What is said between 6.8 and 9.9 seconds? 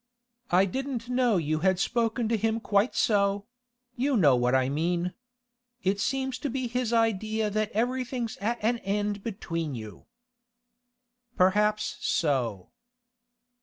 idea that everything's at an end between